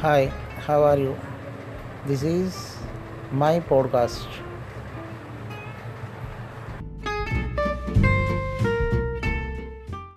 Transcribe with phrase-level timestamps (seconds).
[0.00, 0.32] Hi,
[0.66, 1.14] how are you?
[2.06, 2.76] This is
[3.30, 4.24] my podcast.